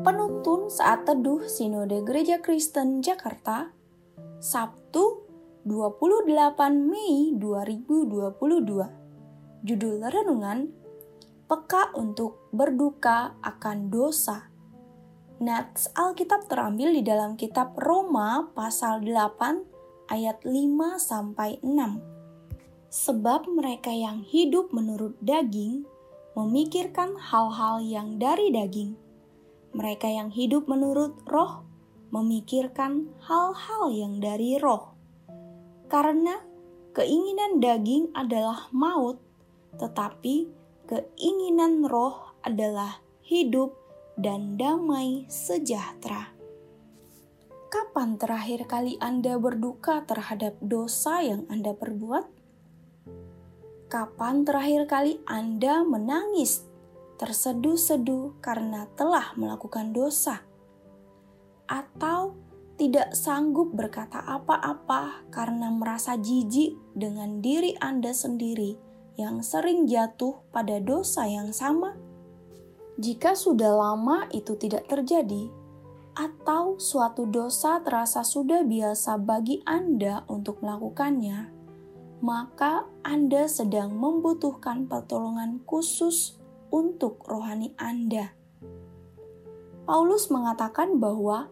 Penuntun 0.00 0.72
saat 0.72 1.04
teduh 1.04 1.44
Sinode 1.44 2.00
Gereja 2.08 2.40
Kristen 2.40 3.04
Jakarta, 3.04 3.68
Sabtu 4.40 5.28
28 5.68 6.24
Mei 6.88 7.36
2022. 7.36 9.60
Judul 9.60 10.00
renungan, 10.00 10.72
Peka 11.44 11.92
untuk 11.92 12.48
berduka 12.48 13.36
akan 13.44 13.92
dosa. 13.92 14.48
Nats 15.36 15.92
Alkitab 15.92 16.48
terambil 16.48 16.96
di 16.96 17.04
dalam 17.04 17.36
kitab 17.36 17.76
Roma 17.76 18.48
pasal 18.56 19.04
8 19.04 20.08
ayat 20.08 20.40
5 20.48 20.96
sampai 20.96 21.60
6. 21.60 22.88
Sebab 22.88 23.52
mereka 23.52 23.92
yang 23.92 24.24
hidup 24.24 24.72
menurut 24.72 25.20
daging 25.20 25.84
memikirkan 26.32 27.20
hal-hal 27.20 27.84
yang 27.84 28.16
dari 28.16 28.48
daging. 28.48 29.09
Mereka 29.70 30.10
yang 30.10 30.34
hidup 30.34 30.66
menurut 30.66 31.14
roh 31.30 31.62
memikirkan 32.10 33.06
hal-hal 33.22 33.94
yang 33.94 34.18
dari 34.18 34.58
roh. 34.58 34.94
Karena 35.86 36.42
keinginan 36.90 37.62
daging 37.62 38.10
adalah 38.14 38.66
maut, 38.74 39.22
tetapi 39.78 40.50
keinginan 40.90 41.86
roh 41.86 42.34
adalah 42.42 42.98
hidup 43.22 43.78
dan 44.18 44.58
damai 44.58 45.24
sejahtera. 45.30 46.34
Kapan 47.70 48.18
terakhir 48.18 48.66
kali 48.66 48.98
Anda 48.98 49.38
berduka 49.38 50.02
terhadap 50.02 50.58
dosa 50.58 51.22
yang 51.22 51.46
Anda 51.46 51.70
perbuat? 51.70 52.26
Kapan 53.86 54.42
terakhir 54.42 54.90
kali 54.90 55.22
Anda 55.22 55.86
menangis, 55.86 56.66
terseduh-seduh 57.20 58.40
karena 58.40 58.88
telah 58.96 59.36
melakukan 59.36 59.92
dosa? 59.92 60.40
Atau 61.68 62.40
tidak 62.80 63.12
sanggup 63.12 63.76
berkata 63.76 64.24
apa-apa 64.24 65.28
karena 65.28 65.68
merasa 65.68 66.16
jijik 66.16 66.80
dengan 66.96 67.44
diri 67.44 67.76
Anda 67.76 68.16
sendiri 68.16 68.80
yang 69.20 69.44
sering 69.44 69.84
jatuh 69.84 70.40
pada 70.48 70.80
dosa 70.80 71.28
yang 71.28 71.52
sama? 71.52 71.92
Jika 72.96 73.36
sudah 73.36 73.76
lama 73.76 74.24
itu 74.32 74.56
tidak 74.56 74.88
terjadi, 74.88 75.52
atau 76.16 76.80
suatu 76.80 77.28
dosa 77.28 77.84
terasa 77.84 78.24
sudah 78.24 78.64
biasa 78.64 79.20
bagi 79.20 79.60
Anda 79.68 80.24
untuk 80.26 80.64
melakukannya, 80.64 81.52
maka 82.24 82.88
Anda 83.04 83.44
sedang 83.44 83.92
membutuhkan 83.96 84.88
pertolongan 84.88 85.60
khusus 85.68 86.39
untuk 86.74 87.22
rohani 87.26 87.74
Anda. 87.76 88.34
Paulus 89.84 90.30
mengatakan 90.30 91.02
bahwa 91.02 91.50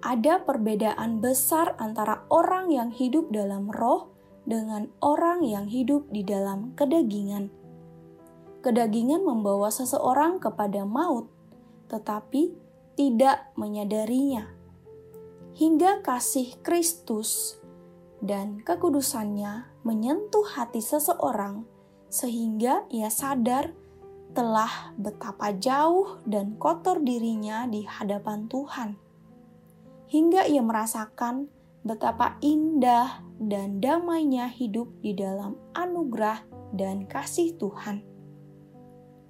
ada 0.00 0.40
perbedaan 0.40 1.20
besar 1.20 1.76
antara 1.76 2.24
orang 2.32 2.72
yang 2.72 2.88
hidup 2.92 3.28
dalam 3.32 3.68
roh 3.68 4.12
dengan 4.48 4.88
orang 5.04 5.44
yang 5.44 5.68
hidup 5.68 6.08
di 6.08 6.24
dalam 6.24 6.72
kedagingan. 6.76 7.52
Kedagingan 8.60 9.24
membawa 9.24 9.72
seseorang 9.72 10.40
kepada 10.40 10.84
maut, 10.84 11.28
tetapi 11.88 12.52
tidak 12.96 13.48
menyadarinya. 13.56 14.52
Hingga 15.56 16.04
kasih 16.04 16.60
Kristus 16.60 17.60
dan 18.20 18.60
kekudusannya 18.60 19.84
menyentuh 19.84 20.44
hati 20.44 20.84
seseorang 20.84 21.64
sehingga 22.12 22.84
ia 22.92 23.08
sadar 23.08 23.72
telah 24.32 24.94
betapa 24.94 25.50
jauh 25.56 26.22
dan 26.26 26.54
kotor 26.56 27.02
dirinya 27.02 27.66
di 27.66 27.82
hadapan 27.86 28.46
Tuhan. 28.46 28.94
Hingga 30.10 30.50
ia 30.50 30.62
merasakan 30.62 31.50
betapa 31.86 32.38
indah 32.42 33.22
dan 33.38 33.78
damainya 33.78 34.50
hidup 34.50 34.90
di 35.00 35.14
dalam 35.14 35.56
anugerah 35.72 36.44
dan 36.74 37.06
kasih 37.06 37.56
Tuhan. 37.58 38.02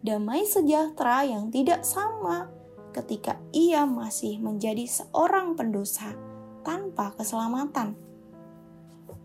Damai 0.00 0.48
sejahtera 0.48 1.28
yang 1.28 1.52
tidak 1.52 1.84
sama 1.84 2.48
ketika 2.96 3.36
ia 3.52 3.84
masih 3.84 4.40
menjadi 4.40 4.88
seorang 4.88 5.54
pendosa 5.54 6.16
tanpa 6.64 7.12
keselamatan 7.16 8.10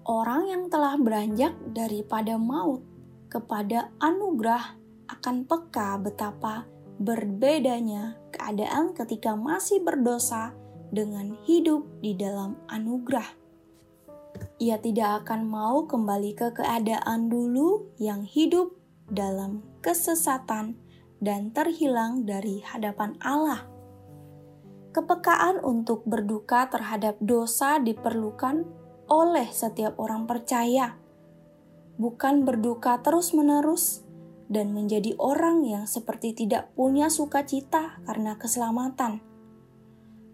orang 0.06 0.46
yang 0.46 0.64
telah 0.70 0.96
beranjak 1.02 1.58
daripada 1.74 2.38
maut 2.38 2.86
kepada 3.28 3.90
anugerah 3.98 4.78
akan 5.10 5.46
peka 5.46 5.98
betapa 6.02 6.66
berbedanya 7.02 8.16
keadaan 8.32 8.96
ketika 8.96 9.36
masih 9.36 9.84
berdosa 9.84 10.56
dengan 10.94 11.36
hidup 11.44 11.84
di 12.00 12.16
dalam 12.16 12.56
anugerah. 12.72 13.28
Ia 14.60 14.80
tidak 14.80 15.24
akan 15.24 15.48
mau 15.48 15.84
kembali 15.88 16.32
ke 16.36 16.48
keadaan 16.56 17.28
dulu 17.28 17.92
yang 18.00 18.24
hidup 18.24 18.76
dalam 19.12 19.64
kesesatan 19.84 20.80
dan 21.20 21.52
terhilang 21.52 22.24
dari 22.24 22.64
hadapan 22.64 23.16
Allah. 23.24 23.68
Kepekaan 24.96 25.60
untuk 25.60 26.08
berduka 26.08 26.72
terhadap 26.72 27.20
dosa 27.20 27.84
diperlukan 27.84 28.64
oleh 29.12 29.48
setiap 29.52 30.00
orang 30.00 30.24
percaya, 30.24 30.96
bukan 32.00 32.48
berduka 32.48 33.04
terus-menerus 33.04 34.05
dan 34.46 34.74
menjadi 34.74 35.18
orang 35.18 35.66
yang 35.66 35.86
seperti 35.90 36.38
tidak 36.46 36.70
punya 36.78 37.10
sukacita 37.10 37.98
karena 38.06 38.38
keselamatan. 38.38 39.22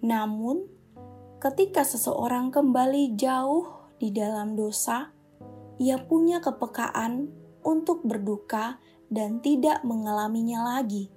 Namun, 0.04 0.68
ketika 1.40 1.88
seseorang 1.88 2.52
kembali 2.52 3.16
jauh 3.16 3.92
di 4.02 4.12
dalam 4.12 4.58
dosa, 4.58 5.14
ia 5.80 5.98
punya 6.02 6.44
kepekaan 6.44 7.32
untuk 7.64 8.04
berduka 8.04 8.82
dan 9.08 9.40
tidak 9.40 9.86
mengalaminya 9.86 10.78
lagi. 10.78 11.10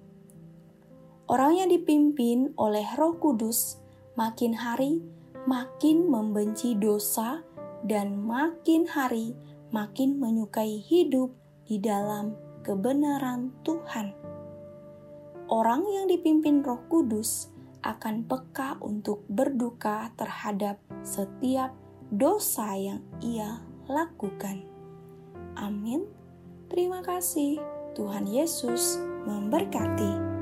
Orang 1.25 1.57
yang 1.57 1.73
dipimpin 1.73 2.53
oleh 2.61 2.85
Roh 3.01 3.17
Kudus 3.17 3.81
makin 4.15 4.53
hari 4.53 5.01
makin 5.49 6.09
membenci 6.09 6.77
dosa 6.77 7.41
dan 7.85 8.17
makin 8.21 8.89
hari 8.89 9.37
makin 9.73 10.21
menyukai 10.21 10.81
hidup 10.81 11.33
di 11.65 11.81
dalam 11.81 12.37
kebenaran 12.65 13.53
Tuhan. 13.63 14.17
Orang 15.53 15.85
yang 15.85 16.09
dipimpin 16.09 16.65
Roh 16.65 16.81
Kudus 16.89 17.53
akan 17.85 18.25
peka 18.25 18.81
untuk 18.81 19.29
berduka 19.29 20.09
terhadap 20.17 20.81
setiap 21.05 21.77
dosa 22.09 22.73
yang 22.73 23.05
ia 23.21 23.61
lakukan. 23.85 24.65
Amin. 25.61 26.09
Terima 26.73 27.05
kasih. 27.05 27.61
Tuhan 27.95 28.25
Yesus 28.27 28.99
memberkati. 29.29 30.34